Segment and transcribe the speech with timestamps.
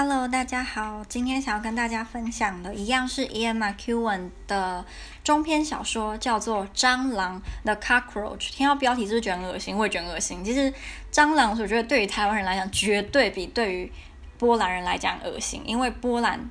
[0.00, 4.84] Hello，大家好，今天想要跟大家分享的一样是 Ian McEwan 的
[5.24, 8.52] 中篇小说，叫做《蟑螂》The Cockroach。
[8.52, 9.76] 听到标题是不是觉得很恶心？
[9.76, 10.44] 我也觉得恶心。
[10.44, 10.72] 其实
[11.10, 13.92] 蟑螂，我觉得对于台湾人来讲，绝对比对于
[14.38, 16.48] 波兰人来讲恶心，因为波兰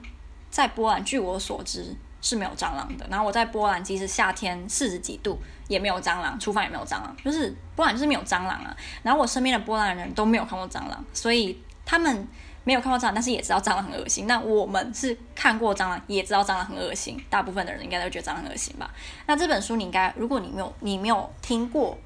[0.49, 3.07] 在波兰，据我所知是没有蟑螂的。
[3.09, 5.39] 然后我在波兰，即使夏天四十几度
[5.69, 8.75] 也没有蟑螂，厨房也没有蟑螂，就是波兰就是没有蟑螂啊。
[9.03, 12.27] 然后我身边的波兰人都没有看过蟑螂，所以他们。
[12.67, 14.27] 没有看过蟑螂，但是也知道蟑螂很恶心。
[14.27, 17.17] 那我们是看过蟑螂，也知道蟑螂很恶心。
[17.29, 18.93] 大部分的人应该都觉得蟑螂很恶心吧？
[19.25, 21.97] 那这本书你应该，如果你没有你没有听过，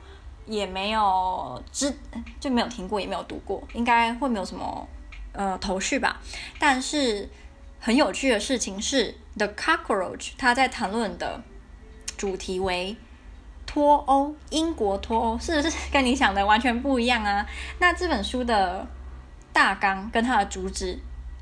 [0.45, 1.91] 也没有知
[2.39, 4.87] 就没有听过，也没有读过，应该会没有什么
[5.33, 6.21] 呃头绪吧？
[6.59, 7.27] 但是
[7.79, 11.41] 很有趣的事情是，《The Cockroach》它在谈论的
[12.15, 12.95] 主题为
[13.65, 17.47] 脱欧，英国脱欧，是不是跟你想的完全不一样啊？
[17.79, 18.87] 那这本书的。
[19.53, 20.97] 大纲跟它的主旨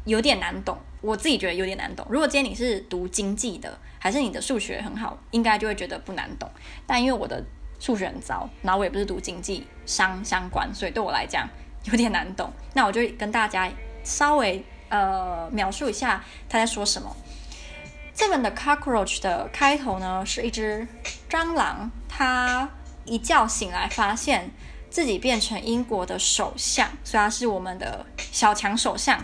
[0.05, 2.05] 有点难懂，我自己觉得有点难懂。
[2.09, 6.49] 如果今天你是读经济的，还是你的数学很好，应该就会觉得不难懂。
[6.87, 7.43] 但因为我的
[7.79, 11.47] 数学很糟，然后我也不是读经济商相关，所以对我来讲
[11.85, 12.51] 有点难懂。
[12.73, 13.69] 那我就跟大家
[14.03, 17.15] 稍微呃描述一下他在说什么。
[18.13, 20.87] 这本的 Cockroach 的开头呢，是一只
[21.29, 22.69] 蟑螂，它
[23.05, 24.49] 一觉醒来发现。
[24.89, 29.23] 自己变成英国的首相，所以他是我们的小强首相。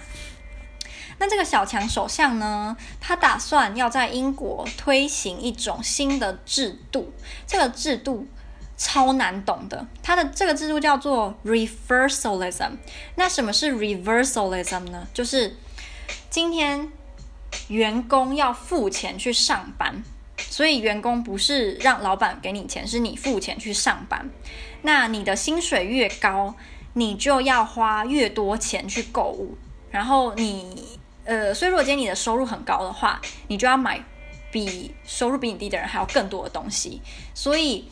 [1.18, 7.14] 那这个小强首相呢，他打算要在英国推行一种新的制度，
[7.48, 8.28] 这个制度
[8.78, 9.88] 超难懂的。
[10.04, 12.72] 他的这个制度叫做 Reversalism。
[13.16, 15.08] 那什么是 Reversalism 呢？
[15.14, 15.56] 就是
[16.30, 16.92] 今天
[17.70, 20.04] 员工要付钱去上班。
[20.56, 24.30] 所以员工不是让老板给你钱，是你付钱去上班。
[24.84, 26.56] 那你的薪水越高，
[26.94, 29.58] 你就要花越多钱去购物。
[29.92, 34.02] 然后你呃，所以如果今天你的收入很高的话，你就要买
[34.50, 37.02] 比收入比你低的人还要更多的东西。
[37.34, 37.90] 所以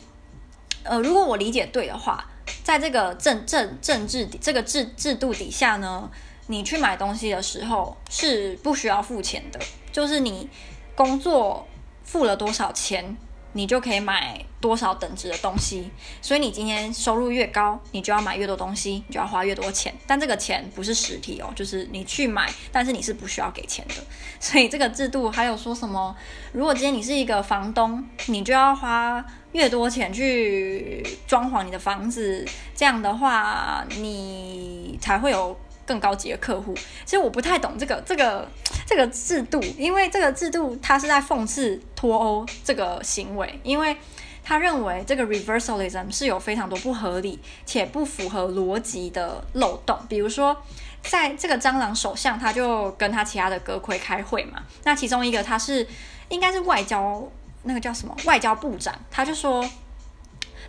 [0.84, 2.30] 呃，如果我理解对的话，
[2.62, 6.10] 在这个政政政治这个制制度底下呢，
[6.46, 9.60] 你去买东西的时候是不需要付钱的，
[9.92, 10.48] 就是你
[10.94, 11.68] 工作。
[12.04, 13.16] 付了多少钱，
[13.52, 15.90] 你就可以买多少等值的东西。
[16.22, 19.94] 所以你今天收入越高，你就要买越多东西，你就要花越多钱。
[20.06, 23.94] 但这个钱不是实体哦，就是你去买，但是你是不需要给钱的。
[24.40, 26.14] 所以这个制度还有说什么？
[26.52, 32.44] 如果今天你是一个房东，你就要花越多钱去装潢你的房子，
[32.74, 35.56] 这样的话你才会有
[35.86, 36.74] 更高级的客户。
[37.04, 38.48] 其实我不太懂这个这个。
[38.86, 43.96] 这个制度，因为这个制度它是在讽刺脱欧这个行为，因为
[44.42, 49.98] 他认为这个 reversalism 是有非常多不合理且不符合逻辑的漏洞。
[50.06, 50.54] 比如说，
[51.02, 55.86] 在这个蟑螂首相，他就跟他其他的阁揆开会嘛，那其中一个他是
[56.28, 57.26] 应该是外交
[57.62, 59.66] 那个叫什么外交部长，他就说：“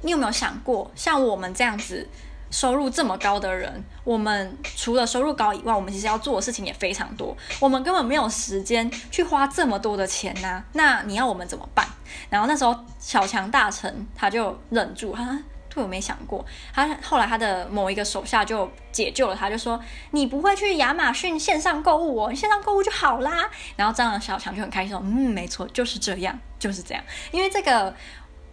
[0.04, 2.08] 你有没有想过，像我们这样子？”
[2.52, 7.36] 收入这么高的人，我们除了收入高以外，我们其实要做的事情也非常多。
[7.60, 11.86] 我们根本没有时间去花这么多的钱呐、那你要我们怎么办？
[12.30, 15.38] 然后那时候小强大臣他就忍住，他说
[15.70, 19.80] ：“对，我没想过。”他后来他的某一个手下就解救了他，就说
[20.12, 27.94] ：“你不会去亚马逊线上购物哦，你线上购物就好啦。”然后这样小强就很开心说：“嗯，没错，就是这样，就是这样。”因为这个。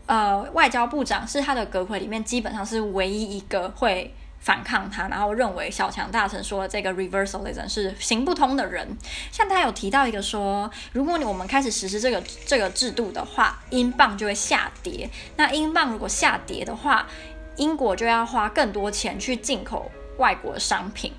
[0.06, 8.98] 呃，外交部长是他的阁揆里面基本上是唯一一个会反抗他，然后认为小强大臣说的这个 reversalism 是行不通的人。
[9.30, 15.08] 像他有提到一个说，如果我们开始实施这个这个制度的话，英镑就会下跌。
[15.36, 17.06] 那英镑如果下跌的话，
[17.54, 21.12] 英国就要花更多钱去进口外国商品。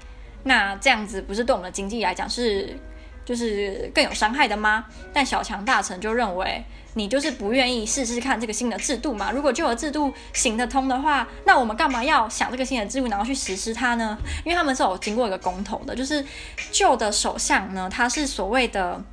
[0.44, 2.78] 那这样子不是对我们的经济来讲是
[3.24, 4.86] 就是更有伤害的吗？
[5.14, 6.64] 但小强大臣就认为。
[6.96, 9.32] 你就是不愿意试试看这个新的制度嘛？
[9.32, 14.18] 如果旧的制度行得通的话，那我们干嘛要想这个新的制度，然后去实施它呢？
[14.46, 16.24] 因为他们是有经过一个公投的，就是
[16.72, 19.04] 旧的首相呢，他是所谓的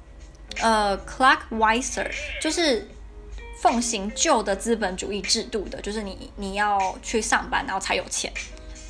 [0.60, 2.10] 呃 Clockweiser，
[2.40, 2.88] 就是
[3.60, 8.32] 奉行旧的资本主义制度的，就是你你要去上班，然后才有钱。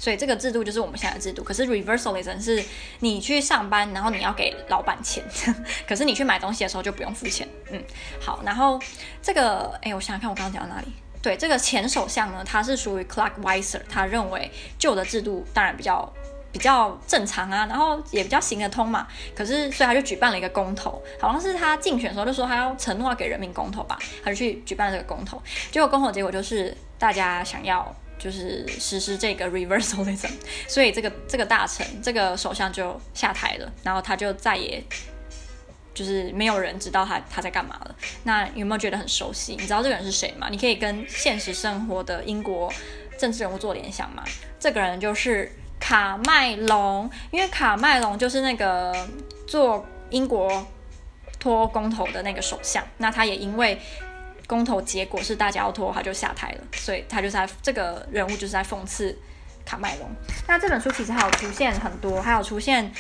[0.01, 2.65] 所以这个制度就是我们现在的制度，可是 reversalism 是
[3.01, 5.23] 你去上班，然后你要给老板钱，
[5.87, 7.47] 可是你去买东西的时候就不用付钱。
[7.71, 7.85] 嗯，
[8.19, 8.81] 好，然后
[9.21, 10.87] 这个，哎，我想想看，我刚刚讲到哪里？
[11.21, 16.11] 对，这个前首相呢，他是属于 Clockweiser，他认为旧的制度当然比较
[16.51, 19.07] 比较正常啊，然后也比较行得通嘛。
[19.37, 27.95] 可是，所以他就举办了一个公投，好像是他竞选的时候就说他要承诺要给人民公投吧，他就去举办了这个公投，结果公投结果就是大家想要。
[28.21, 30.31] 就是实施这个 reversalism，
[30.69, 34.85] 所以这个这个大臣这个首相就下台了，然后他就再也
[35.95, 37.97] 就是没有人知道他他在干嘛了。
[38.25, 39.53] 那有没有觉得很熟悉？
[39.53, 40.49] 你知道这个人是谁吗？
[40.51, 42.71] 你可以跟现实生活的英国
[43.19, 44.23] 政治人物做联想吗？
[44.59, 45.51] 这个人就是
[45.81, 49.09] 卡麦隆，因为卡麦隆就是那个
[49.49, 50.67] 做英国
[51.39, 53.81] 脱公投的那个首相，那他也因为。
[54.51, 59.17] 公投结果是大家要脱，他就下台了，所以他就在这个人物就是在讽刺
[59.65, 60.11] 卡麦隆。
[60.49, 62.91] 那这本书其实还有出现很多，还有出现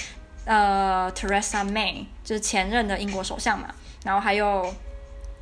[0.45, 3.75] 呃，Teresa May 就是前任的英国首相嘛，
[4.05, 4.73] 然后还有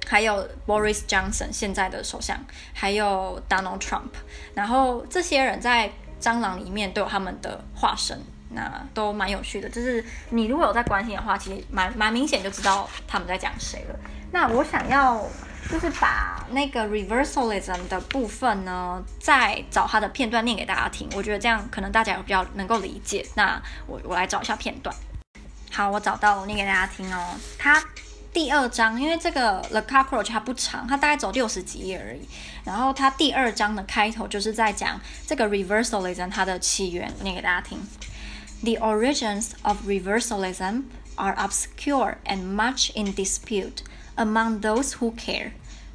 [0.06, 4.12] 还有 Boris Johnson 现在的首相，还有 Donald Trump，
[4.54, 8.18] 然后这些人在蟑螂里面都有他们的化身，
[8.54, 9.68] 那都蛮有趣的。
[9.68, 14.00] 就是你如果有在关心的话，其实蛮蛮明显就知道他们在讲谁了。
[14.32, 15.22] 那我想要。
[15.70, 21.08] 就是把那个 reversalism 的部分呢，再找它的片段念给大家听。
[21.14, 23.26] 我觉得这样可能大家比较能够理解。
[23.34, 24.94] 那我我来找一下片段。
[25.70, 27.34] 好，我找到了，念给大家听哦。
[27.58, 27.82] 它
[28.32, 32.26] 第二章，因为这个 The Cockroach 它不长，它大概走六十几页而已。
[32.64, 37.78] 然后它第二章的开头就是在讲这个 reversalism 它的起源，念给大家听。
[38.62, 40.84] The origins of reversalism
[41.16, 43.82] are obscure and much in dispute.
[44.18, 45.52] Among those who care,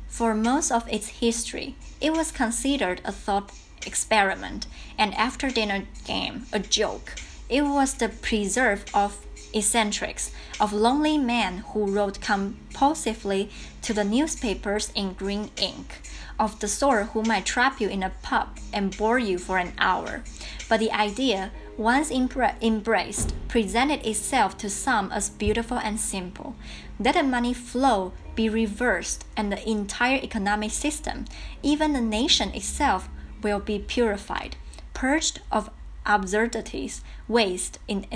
[0.07, 3.51] for most of its history, it was considered a thought
[3.85, 4.65] experiment,
[4.97, 7.15] and after dinner game, a joke.
[7.49, 13.49] It was the preserve of eccentrics, of lonely men who wrote compulsively
[13.81, 16.01] to the newspapers in green ink,
[16.39, 19.73] of the sort who might trap you in a pub and bore you for an
[19.77, 20.23] hour.
[20.69, 26.54] But the idea, once embraced, presented itself to some as beautiful and simple.
[26.98, 31.24] Let the money flow be reversed, and the entire economic system,
[31.62, 33.08] even the nation itself,
[33.42, 34.56] will be purified,
[34.94, 35.70] purged of
[36.04, 38.06] absurdities, waste, and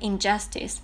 [0.00, 0.80] injustice.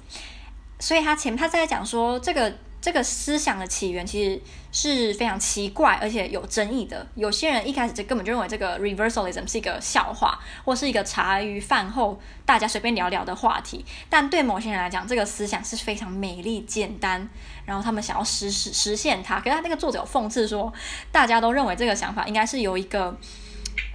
[0.79, 2.55] 所以他前他在讲说这个。
[2.82, 4.42] 这个思想的起源其实
[4.72, 7.06] 是非常奇怪，而且有争议的。
[7.14, 13.86] 有些人一开始就根本就认为这个 reversalism 是一个笑话，或是一个茶余饭后大家随便聊聊的话题。
[14.10, 17.30] 但对某些人来讲，这个思想是非常美丽、简单，
[17.66, 19.40] 然后他们想要实实实现它。
[19.40, 20.74] 可是他那个作者有讽刺说，
[21.12, 23.16] 大家都认为这个想法应该是由一个。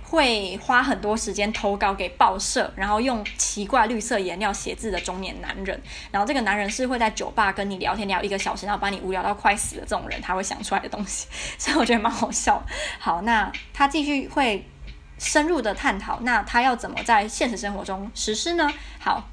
[0.08, 5.80] 会花很多时间投稿给报社，然后用奇怪绿色颜料写字的中年男人。
[6.12, 11.26] 然后这个男人是会在酒吧跟你聊天聊一个小时，然后把你无聊到快死的这种人，他会想出来的东西。
[11.58, 12.64] 所以我觉得蛮好笑。
[13.00, 14.64] 好，那他继续会
[15.18, 18.70] 深入的探讨，那他要怎么在现实生活中实施呢？
[19.00, 19.28] 好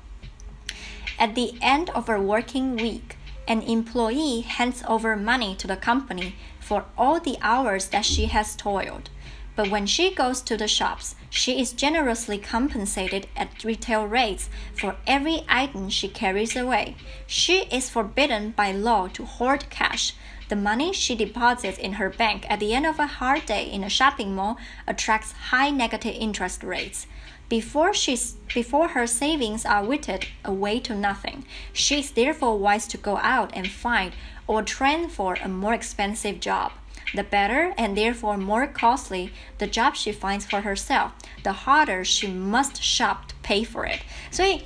[1.19, 3.15] ，At the end of a working week,
[3.45, 6.31] an employee hands over money to the company
[6.67, 9.11] for all the hours that she has toiled.
[9.55, 14.95] But when she goes to the shops, she is generously compensated at retail rates for
[15.05, 16.95] every item she carries away.
[17.27, 20.15] She is forbidden by law to hoard cash.
[20.49, 23.83] The money she deposits in her bank at the end of a hard day in
[23.83, 24.57] a shopping mall
[24.87, 27.05] attracts high negative interest rates.
[27.47, 32.97] Before, she's, before her savings are withered away to nothing, she is therefore wise to
[32.97, 34.13] go out and find
[34.47, 36.71] or train for a more expensive job
[37.14, 41.12] The better and therefore more costly the job she finds for herself,
[41.42, 44.00] the harder she must shop to pay for it.
[44.30, 44.62] 所以，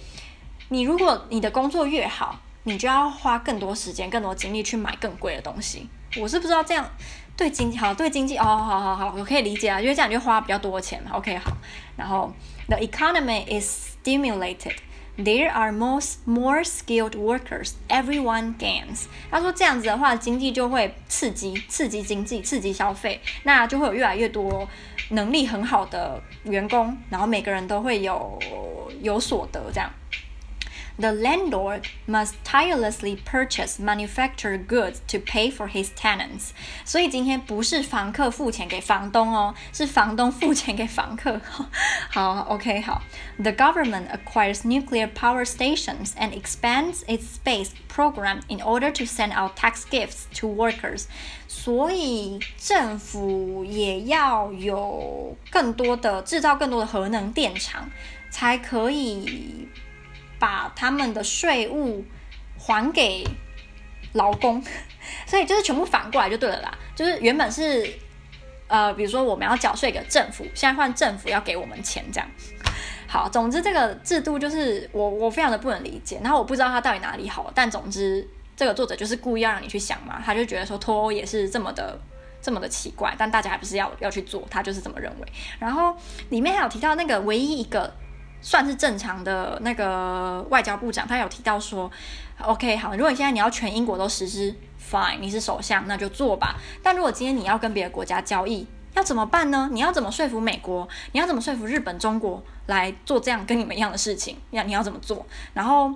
[0.68, 5.88] 你如果你的工作越好，你就要花更多时间、更多精力去买更贵的东西。
[6.16, 6.90] 我是不知道这样
[7.36, 11.12] 对经济好，对经济哦，好好好，我可以理解啊，因为这样你就花比较多钱嘛。
[11.12, 11.56] OK，好，
[11.96, 12.32] 然后
[12.66, 14.74] the economy is stimulated.
[15.17, 17.71] There are more more skilled workers.
[17.89, 19.05] Everyone gains.
[19.31, 24.67] 他说这样子的话，经济就会刺激，刺激经济，刺激消费，那就会有越来越多
[25.09, 28.39] 能力很好的员工，然后每个人都会有
[29.01, 29.89] 有所得，这样。
[30.98, 36.50] The landlord must tirelessly purchase manufactured goods to pay for his tenants.
[36.84, 41.40] 所以今天不是房客付钱给房东哦，是房东付钱给房客。
[42.10, 43.02] 好，OK，好。
[43.38, 49.56] The government acquires nuclear power stations and expands its space program in order to send out
[49.56, 51.04] tax gifts to workers.
[51.48, 57.90] 所以政府也要有更多的制造更多的核能电厂，
[58.30, 59.68] 才可以。
[60.39, 62.03] 把他们的税务
[62.57, 63.23] 还给
[64.13, 64.63] 劳工，
[65.25, 66.77] 所以就是全部反过来就对了啦。
[66.95, 67.87] 就是原本是
[68.67, 72.29] 呃，比如说我们要缴税给政府，现在换政府要给我们钱这样。
[73.07, 81.97] 好，总之这个制度就是我我非常的不能理解，然后我不知道它到底哪里好，但总之这个作者就是故意要让你去想嘛，他就觉得说脱欧也是这么的
[82.41, 85.27] 这么的奇怪，但大家还不是要要去做，他就是这么认为。
[85.57, 85.95] 然后
[86.29, 87.93] 里面还有提到那个唯一一个
[88.41, 91.91] 算是正常的那个外交部长，他有提到说
[92.41, 94.55] ，OK 好，如果你现在你要全英国都实施
[94.91, 96.55] ，Fine，你是首相那就做吧。
[96.81, 99.69] 但如果今天你要跟别的国家交易，要怎么办呢？
[99.71, 100.87] 你要怎么说服美国？
[101.11, 104.37] 你要怎么说服日本、中国来做这样跟你们一样的事情？
[104.51, 105.25] 要你要怎么做？
[105.53, 105.93] 然后。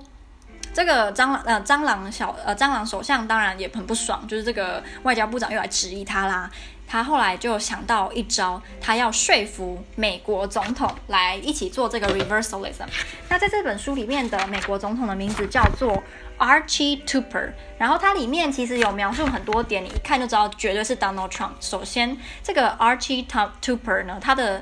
[0.73, 6.49] 这个蟑螂呃蟑螂小呃蟑螂首相当然也很不爽，就是这个外交部长又来质疑他啦。
[6.91, 12.85] 他后来就想到一招，他要说服美国总统来一起做这个 reversalism。
[13.29, 16.03] 那在这本书里面的美国总统的名字叫做
[16.37, 21.51] Archie Tupper，然后它里面其实有描述很多点，你一看就知道绝对是 Donald Trump。
[21.61, 24.61] 首先，这个 Archie Tupper 呢，他的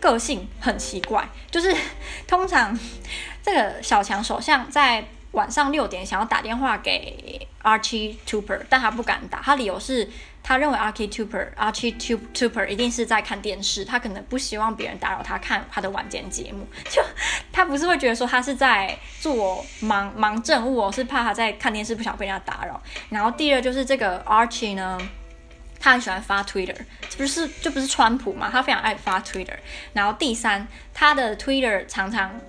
[0.00, 1.76] 个性很奇怪，就是
[2.26, 2.78] 通常
[3.42, 9.42] 这个小强首相在晚上六点想要打电话给 Archie Tupper，但他不敢打。
[9.42, 10.08] 他理由是
[10.42, 16.66] 他认为 Archie Tupper Archie Tupper 一定是在看电视，他可能不希望别人打扰他看他的晚间节目。
[16.90, 17.02] 就
[17.52, 22.82] 他不是会觉得说他是在做忙忙政务哦，是怕他在看电视不想被人家打扰。
[23.08, 24.98] 然后第二就是这个 Archie 呢，
[25.78, 26.76] 他很喜欢发 Twitter，
[27.08, 29.56] 这不是就不是川普嘛，他非常爱发 Twitter。
[29.92, 32.40] 然后第三，他的 Twitter 常常。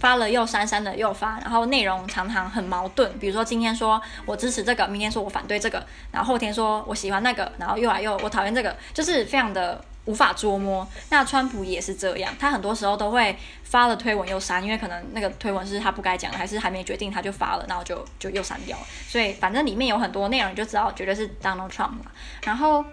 [0.00, 3.18] 发了又删，删了又发，然后内容常常很矛盾。
[3.18, 10.86] 比如说今天说我支持这个，明天说我反对这个，然后后天说我喜欢那个，然后又来又我讨厌这个，就是非常的无法捉摸。
[11.10, 18.84] 那川普也是这样，他很多时候都会发了推文又删，因为可能那个推文是他不该讲的，还是还没决定他就发了，然后就就又删掉了。
[19.08, 21.98] 所以反正里面有很多内容，你就知道绝对是 Donald Trump。
[22.44, 22.84] 然后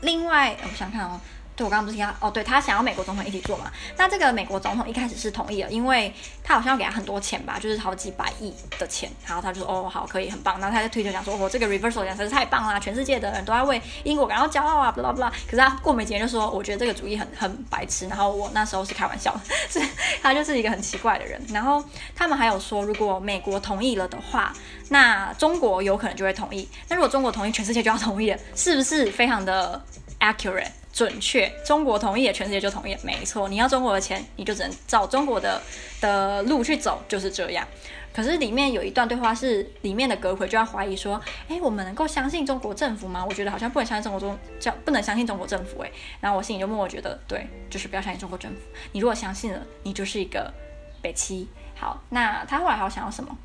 [0.00, 1.20] 另外我想看哦。
[1.56, 3.70] 对，我刚刚不是提到哦，对，他想要美国总统一起做嘛？
[3.96, 9.08] 那这个美国总统一开始是同意了，因为他好像要给他很多钱吧，就是好几百亿的钱。
[9.24, 10.58] 然后他就说哦，好，可以，很棒。
[10.58, 15.30] 然后他在推特讲说，我、哦、这个 reversal 实在是太棒啦，全世界的人都在为英国感到骄傲啊，blah blah blah。
[15.46, 18.08] 可是他过没几天就说，我觉得这个主意很很白痴。
[18.08, 19.32] 然后我那时候是开玩笑，
[19.70, 19.80] 是
[20.20, 21.40] 他就是一个很奇怪的人。
[21.50, 21.84] 然后
[22.16, 24.52] 他们还有说，如果美国同意了的话，
[24.88, 26.68] 那中国有可能就会同意。
[26.88, 29.80] 那如果中国同意，全世界就要同意了，是不是非常的
[30.18, 30.70] accurate？
[30.94, 32.96] 准确，中国同意，全世界就同意。
[33.02, 35.60] 没错，你要中国的钱，你就只能照中国的
[36.00, 37.66] 的路去走，就是这样。
[38.14, 43.26] 可是里面有一段对话是里面的阁揆就要怀疑说，诶，我们能够相信中国政府吗？
[43.28, 45.92] 我觉得好像不能相信中国中叫不能相信中国政府诶。
[46.20, 48.58] 然后我心里就默默觉得，对，就是不要相信中国政府。
[48.92, 50.54] 你如果相信了，你就是一个
[51.02, 51.48] 北七。
[51.76, 53.36] 好，那他后来还要想要什么？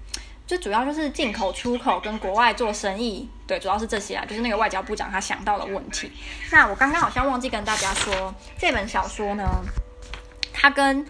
[0.50, 6.12] 就主要就是进口、出口跟国外做生意，对，主要是这些啊，就是那个外交部长他想到的问题。
[6.51, 9.48] 那我刚刚好像忘记跟大家说，这本小说呢，
[10.51, 11.06] 它跟。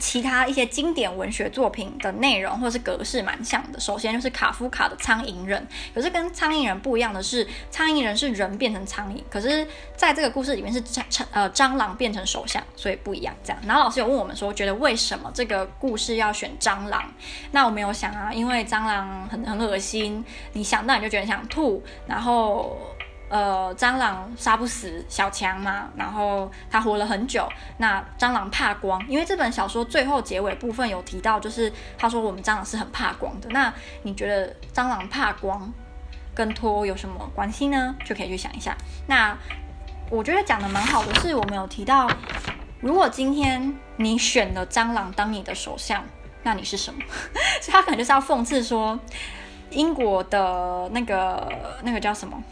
[0.00, 3.78] 其他一些经典文学作品的内容或是格式蛮像的。
[3.78, 5.62] 首先就是卡夫卡的《苍蝇人》，
[5.94, 9.64] 可是跟《苍蝇人》不一样的是，《苍蝇人》是人变成苍蝇，可是
[9.94, 13.32] 在这个故事里面是蟑呃蟑螂变成首相，所以不一样。
[13.44, 17.12] 这样，然后老师有问我们说，觉得为什么这个故事要选蟑螂？
[17.52, 22.76] 那我没有想啊，因为蟑螂很很恶心，你想到你就觉得想吐，然后。
[23.30, 27.48] 呃，蟑螂杀不死小强嘛，然后他活了很久。
[27.78, 33.48] 那蟑螂怕光，因为这本小说最后结尾部分有提到，就是他说我们蟑螂是很怕光的。
[33.50, 33.72] 那
[34.02, 35.72] 你觉得蟑螂怕光
[36.34, 37.94] 跟脱有什么关系呢？
[38.04, 38.76] 就可以去想一下。
[39.06, 39.38] 那
[40.10, 42.10] 我觉得讲的蛮好的是，我们有提到，
[42.80, 46.04] 如果今天你选了蟑螂当你的首相，
[46.42, 47.00] 那你是什么？
[47.62, 48.98] 所 以他可能就是要讽刺说，
[49.70, 51.48] 英国的那个
[51.84, 52.42] 那个叫什么？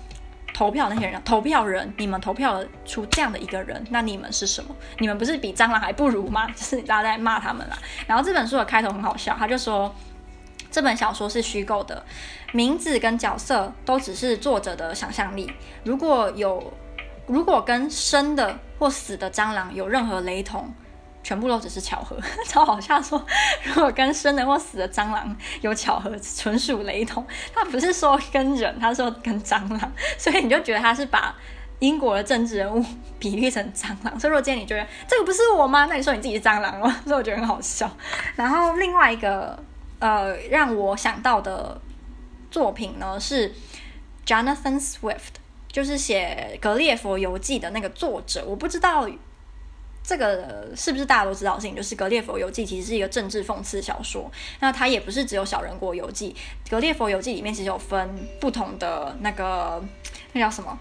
[0.58, 4.74] 投票那些人，投票人，你们投票出这样的一个人，那你们是什么？
[4.98, 6.48] 你们不是比蟑螂还不如吗？
[6.50, 7.78] 就是大家在骂他们啦。
[8.08, 9.94] 然后这本书的开头很好笑，他就说
[10.68, 12.04] 这本小说是虚构的，
[12.50, 15.48] 名字跟角色都只是作者的想象力。
[15.84, 16.72] 如果有，
[17.28, 20.68] 如果跟生的或死的蟑螂有任何雷同。
[21.22, 23.18] 全部都只是巧合， 超好笑说。
[23.18, 23.26] 说
[23.64, 27.26] 如果跟生的或死的蟑螂有巧合，纯属雷同。
[27.54, 31.34] 他不是说跟人，他说跟蟑螂，所以你就觉得他是把
[31.80, 32.84] 英国的政治人物
[33.18, 34.18] 比喻成蟑螂。
[34.18, 35.86] 所以如果今天你觉得这个不是我吗？
[35.86, 36.90] 那你说你自己是蟑螂了。
[37.04, 37.90] 所以我觉得很好笑。
[38.36, 39.58] 然后另外一个
[39.98, 41.80] 呃让我想到的
[42.50, 43.52] 作品呢是
[44.24, 45.36] Jonathan Swift，
[45.70, 48.44] 就是写《格列佛游记》的那个作者。
[48.46, 49.08] 我不知道。
[50.08, 51.76] 这个是不是大家都知道的事情？
[51.76, 54.30] 就是《格列佛游记》其实是一个政治讽刺小说。
[54.58, 56.34] 那它也不是只有小人国游记，
[56.70, 58.08] 《格列佛游记》里面其实有分
[58.40, 59.84] 不同的那个
[60.32, 60.78] 那叫什么？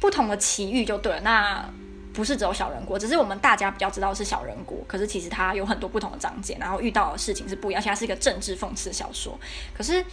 [0.00, 1.20] 不同的奇遇就对了。
[1.20, 1.64] 那
[2.12, 4.76] 不是只有小人国，只是我们大家比较知道是小人国。
[4.88, 7.80] 可是其实它有很多不同的章节，然后遇到的事情是不一样。
[7.80, 9.38] 而且它是一个政治讽刺小说。
[9.72, 10.04] 可是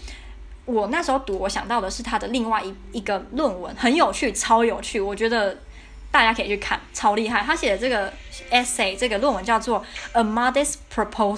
[0.66, 5.58] 我那时候读，我想到的是他的另外一一个论文，很有趣，超有趣，我觉得
[6.12, 7.42] 大家可以去看，超厉害。
[7.42, 8.12] 他写的这个
[8.52, 9.80] essay 这个论文叫做
[10.12, 11.38] 《A Modest Proposal》，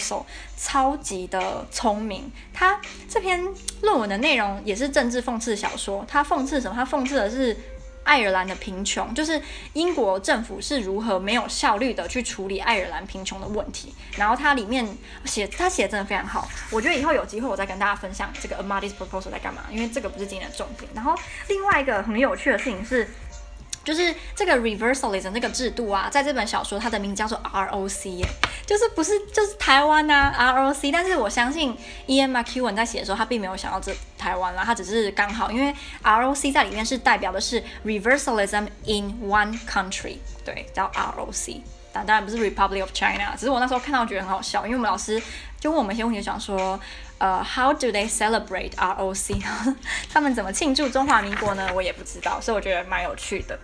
[0.57, 2.31] 超级的聪明。
[2.53, 3.41] 他这篇
[3.81, 6.75] 论文的内容也是政治讽刺小说，他讽刺什么？
[6.75, 7.57] 他讽刺的是。
[8.05, 13.95] 爱尔兰的贫穷，就是英国政府是如何没有效率的去处理爱尔兰贫穷的问题。
[14.17, 14.85] 然后它里面
[15.23, 16.45] 写，他写的真的非常好。
[16.69, 20.91] 我觉得以后有机会我再跟大家分享这个 A Modest Proposal 在干嘛，因为这个不是今天的重点。
[20.93, 21.15] 然后
[21.47, 23.09] 另外一个很有趣的事情是。
[23.83, 28.25] 就是这个 reversalism 这个制度啊，在这本小说它的名字叫做 ROC 耶，
[28.65, 31.75] 就是不是就是台湾啊 ROC，但是我相信
[32.07, 35.73] Ian McEwan 在写的时候，他并没有想到这台湾啦，他只是刚好，因为
[36.03, 41.61] ROC 在里面是代表的是 reversalism in one country，对，叫 ROC，
[41.91, 45.21] 但当然不是 Republic of China，只是我那时候看到觉得很好笑，因为我们老师
[45.59, 46.79] 就问我们一些问题，想说。
[47.23, 49.41] 呃、uh，How do they celebrate ROC？
[50.11, 51.69] 他们怎么庆祝中华民国呢？
[51.73, 53.57] 我也不知道，所以我觉得蛮有趣的。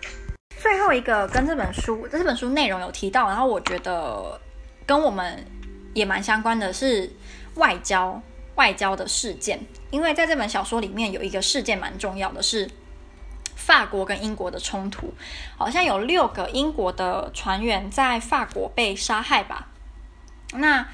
[0.56, 4.40] 最后一个跟这本书，这本书内容有提到，然后我觉得
[4.86, 5.44] 跟我们
[5.92, 7.12] 也蛮相关的是
[7.56, 8.22] 外交
[8.54, 12.66] 外交的事件，因为在这本小说里面有一个事件蛮重要的是
[13.56, 15.12] 法国跟英国的冲突，
[15.58, 19.68] 好像有六个英国的船员在法国被杀害吧？
[20.54, 20.88] 那。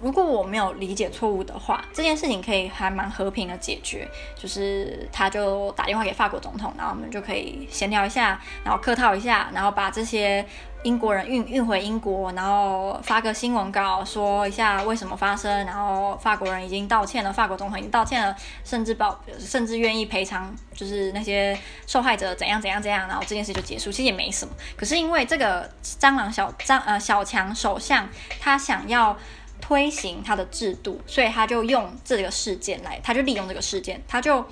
[0.00, 4.08] 如果我没有理解错误的话，这件事情可以还蛮和平的解决。
[4.36, 10.46] 就是他就打电话给法国总统，然后我们就可以闲聊一下，然后客套一下，然后把这些
[10.84, 23.90] 英国人运运回英国，然后发个新闻稿说一下为什么发生，然后法国人已经道歉了，法国总统已经道歉了，甚至保甚至愿意赔偿，就是那些受害者怎样怎样怎样，然后这件事就结束。
[23.90, 28.08] 其实也没什么，可是因为这个蟑螂小张呃小强首相
[28.40, 29.18] 他想要。
[29.60, 34.44] 推行他的制度，所以他就用这个事件来，他就利用这个事件，他就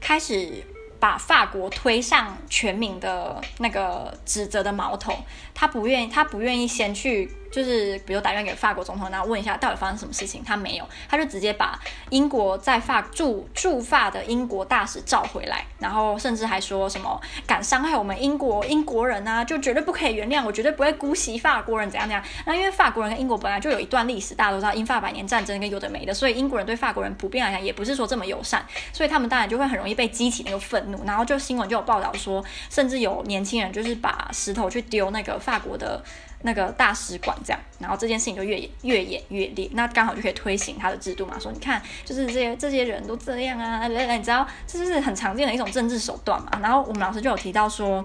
[0.00, 0.62] 开始
[0.98, 5.14] 把法国推上全民的那个指责的矛头。
[5.54, 7.30] 他不愿意，他不愿意先去。
[7.48, 11.78] 就是比如打电话给法国总统，然后问一下到底发生什么事情，他没有，他就直接把
[12.10, 22.22] 英国在法驻驻法的英国大使召回来，然后甚至还说什么敢伤害我们英国英国人啊，就绝对不可以原谅，我绝对不会姑息法国人怎样怎样。
[22.44, 36.02] 那因为法国人跟英国本来就有一段历史，大家都知道英法百年战争跟有的没的，所以英国人对法国人普遍来讲也不是说这么友善，所以他们当然就会很容易被激起那个愤然后就新闻就有报道说，甚至有年轻人就是把石头去丢那个法国的。
[36.42, 41.36] 那个大使馆这样，然后这件事情就越演越演越烈，那刚好就可以推行他的制度嘛。
[41.40, 46.50] 说你看，就是这些这些人都这样啊，来来，你知道这就是很常见的一种政治手段嘛。
[46.62, 48.04] 然后我们老师就有提到说，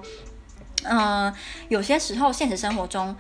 [0.86, 1.32] 嗯、
[1.68, 3.16] 有些时候现实生活中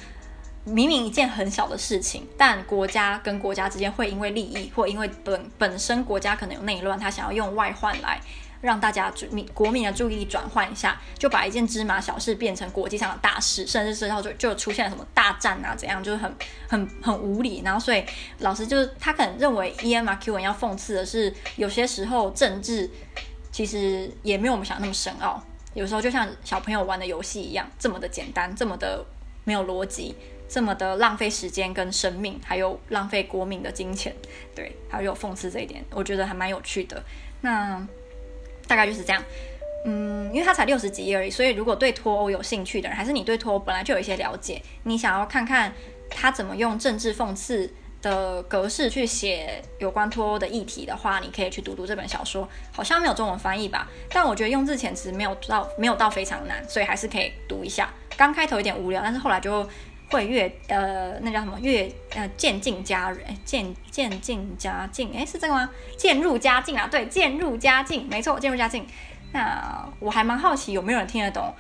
[0.63, 8.19] 明明一件很小的事情，但国家跟国家之间会因为利益或因为本本身国家可能有内乱，他想要用外患来。
[8.61, 16.35] 让大家注民国民的注意力转换一下，就把一件芝麻小事变成国际上的大事，甚至之后就就出现了什么大战啊，怎样，就是很
[16.67, 17.61] 很很无理。
[17.65, 18.03] 然后所以
[18.39, 22.89] 老师就是他可能认为 Ian McEwan 要讽刺的是，有些时候政治
[23.51, 25.43] 其实也没有我们想那么深奥，
[25.73, 29.03] 有时候就像小朋友玩的游戏一样，这么的简单，这么的
[29.43, 30.15] 没有逻辑，
[30.47, 34.15] 这么的浪费时间跟生命，还有浪费国民的金钱。
[34.55, 37.03] 对，还有讽刺这一点，我觉得还蛮有趣的。
[37.41, 37.87] 那。
[38.71, 39.21] 大概就是这样，
[39.83, 45.73] 嗯，因为它才六十几页而已，所以如果对脱欧有兴趣的人，还是你对脱欧本来就有一些了解，你想要看看
[46.09, 47.69] 他怎么用政治讽刺
[48.01, 53.89] 的格式去写有关脱欧的议题的话，你可以去读读这本小说，好像没有中文翻译吧？
[54.09, 57.93] 但我觉得用字遣词没有到没有到非常难，所以还是可以读一下。
[58.15, 59.67] 刚开头有点无聊，但是后来就
[60.11, 65.69] 会越呃那叫什么越呃渐进家人，渐渐进家境，哎是这个吗？
[65.97, 68.85] 渐入佳境啊，对，渐入佳境，没错，渐入佳境。
[69.31, 71.53] 那我还蛮好奇有没有人听得懂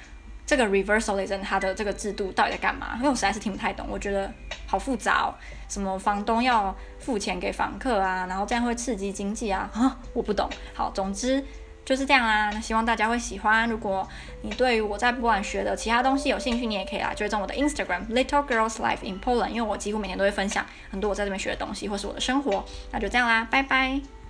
[0.45, 2.95] 这个 reversalism 它的这个制度到底在干嘛？
[2.97, 4.29] 因为我实在是听不太懂，我觉得
[4.67, 5.33] 好复杂哦。
[5.69, 9.69] 什么房东要付钱给房客啊，然后这样会刺激经济啊？
[9.73, 10.49] 啊，我不懂。
[10.73, 11.41] 好，总之。
[11.83, 13.67] 就是这样啦，那希望大家会喜欢。
[13.69, 14.07] 如果
[14.43, 22.63] 你对于我在波兰学的其他东西有兴趣，你也可以来追踪我的 Instagram Little Girls Life in Poland，因为我几乎每天都会分享很多我在这边学的东西或是我的生活。
[22.91, 24.20] 那就这样啦，拜拜。